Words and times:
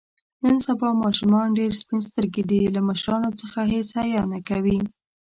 نن 0.43 0.57
سبا 0.67 0.89
ماشومان 1.03 1.47
ډېر 1.59 1.71
سپین 1.81 1.99
سترګي 2.09 2.43
دي. 2.49 2.61
له 2.75 2.81
مشرانو 2.89 3.31
څخه 3.41 3.59
هېڅ 3.73 3.87
حیا 3.99 4.21
نه 4.31 4.39
کوي. 4.49 4.79